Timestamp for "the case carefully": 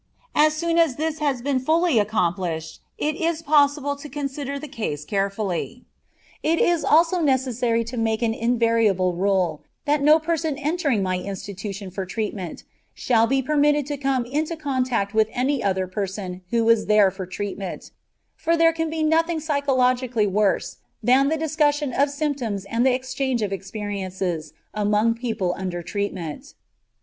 4.57-5.85